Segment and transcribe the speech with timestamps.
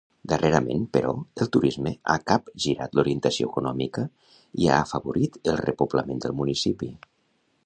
[0.31, 1.11] Darrerament, però,
[1.45, 4.09] el turisme ha capgirat l'orientació econòmica
[4.65, 6.95] i ha afavorit el repoblament del municipi.